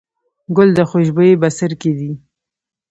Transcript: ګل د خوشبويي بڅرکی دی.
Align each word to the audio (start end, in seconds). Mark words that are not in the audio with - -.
ګل 0.55 0.69
د 0.77 0.79
خوشبويي 0.89 1.33
بڅرکی 1.41 1.91
دی. 1.99 2.11